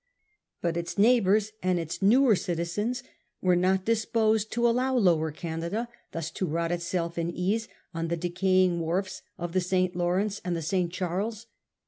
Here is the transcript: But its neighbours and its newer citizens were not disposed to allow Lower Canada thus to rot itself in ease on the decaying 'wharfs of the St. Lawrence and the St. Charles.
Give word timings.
But 0.63 0.77
its 0.77 0.97
neighbours 0.97 1.51
and 1.61 1.77
its 1.77 2.01
newer 2.01 2.35
citizens 2.35 3.03
were 3.39 3.55
not 3.55 3.85
disposed 3.85 4.51
to 4.53 4.67
allow 4.67 4.95
Lower 4.95 5.29
Canada 5.29 5.87
thus 6.11 6.31
to 6.31 6.47
rot 6.47 6.71
itself 6.71 7.19
in 7.19 7.29
ease 7.29 7.67
on 7.93 8.07
the 8.07 8.17
decaying 8.17 8.79
'wharfs 8.79 9.21
of 9.37 9.53
the 9.53 9.61
St. 9.61 9.95
Lawrence 9.95 10.41
and 10.43 10.55
the 10.55 10.63
St. 10.63 10.91
Charles. 10.91 11.45